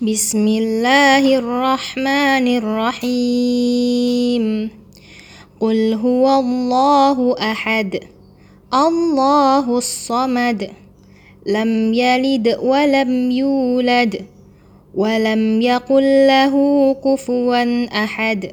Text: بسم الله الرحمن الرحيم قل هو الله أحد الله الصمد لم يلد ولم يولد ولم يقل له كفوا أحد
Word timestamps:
بسم 0.00 0.48
الله 0.48 1.36
الرحمن 1.38 2.46
الرحيم 2.56 4.44
قل 5.60 5.94
هو 5.94 6.40
الله 6.40 7.36
أحد 7.36 8.00
الله 8.74 9.78
الصمد 9.78 10.70
لم 11.46 11.94
يلد 11.94 12.48
ولم 12.62 13.30
يولد 13.30 14.24
ولم 14.94 15.62
يقل 15.62 16.26
له 16.26 16.54
كفوا 17.04 17.84
أحد 18.04 18.52